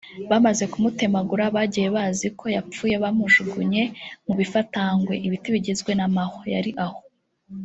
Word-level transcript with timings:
Bamaze 0.29 0.63
kumutemagura 0.71 1.45
bagiye 1.55 1.87
bazi 1.95 2.27
ko 2.39 2.45
yapfuye 2.55 2.95
bamujugunya 3.03 3.83
mu 4.25 4.33
mifatangwe 4.39 5.13
(ibiti 5.25 5.47
bigizwe 5.55 5.91
n’amahwa) 5.95 6.43
yari 6.55 6.71
aho 6.85 6.99